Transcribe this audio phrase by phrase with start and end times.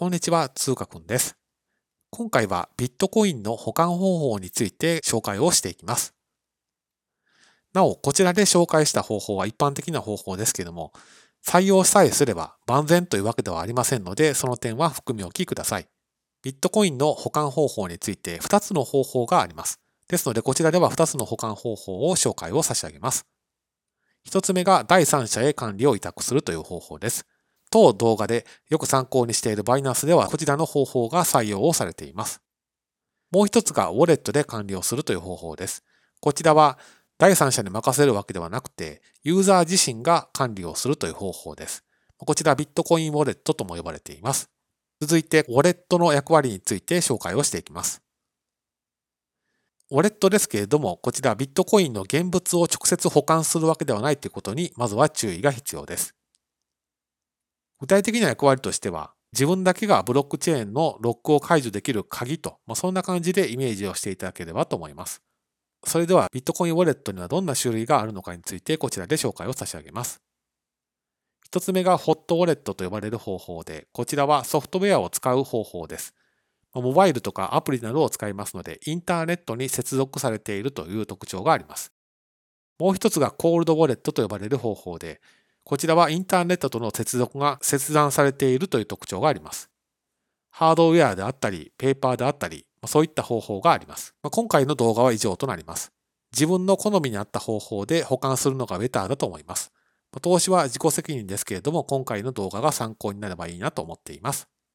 [0.00, 1.36] こんにちは、通貨くんです。
[2.08, 6.14] 今回はビットコインの保管方法について紹介をしていきます。
[7.74, 10.94] なお、こちらで紹介した方法は一般的な方法ですけども、
[11.46, 15.86] 採用さえすれば万全というわけではありませんので、その点は含み置きください。
[16.42, 19.80] ビットコインの保管方法について2つの方法があります。
[20.08, 23.26] ですので、こちらでは2つの保管方法を紹介を差し上げます。
[24.30, 27.26] 1つ目が第三者へ管理を委託するという方法です。
[27.70, 32.42] 当動画でよく参考にしているバイナンスではこちらの方法が採用をされています。
[33.30, 35.84] もう一つがウォレットで管理をするという方法です。
[36.20, 36.78] こちらは
[37.16, 41.84] 第三者に任せるわけではなくて、ユーザー自身が管理をするという方法です。
[42.16, 44.50] こちらビットコインウォレットとも呼ばれています。
[45.00, 48.02] 続いて、ウォレットの役割について紹介をしていきます。
[49.90, 56.14] ウォレットですけれども、こちらビットコインの現物を直接保管するわけではないということに、まずは注意が必要です。
[57.80, 65.22] 具体的な役割としては、自分だけがブロックチェーンのロックを解除できる鍵と、まあ、そんな感じでイメージをしていただければと思います。
[65.84, 70.20] それでは、ビットコインウォレットにはどんな種類があるのかについてこちらで紹介を差し上げます。
[71.44, 76.14] 一つ目がホットウォレットと呼ばれる方法で、こちらはソフトウェアを使う方法です。
[76.74, 81.92] モバイルとかアプリなどを使いますので、インターネットに接続されているという特徴があります。
[82.78, 85.20] もう一つがコールドウォレットと呼ばれる方法で、
[85.70, 89.70] こちらはインターネットとの接続が切断されているという特徴があります。
[90.50, 94.16] ハードウェアであったり、ペーパーであったり、そういった方法があります。
[94.32, 95.92] 今回の動画は以上となります。
[96.32, 99.72] 自分の好みに合った方法で保管するのがベターだと思います。
[100.20, 104.48] 投資は自己責任ですけれども、今回の動画が参考になればいいなと思っています。